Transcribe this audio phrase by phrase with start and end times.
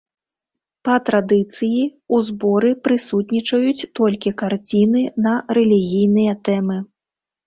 [0.87, 6.79] Па традыцыі ў зборы прысутнічаюць толькі карціны на рэлігійныя тэмы.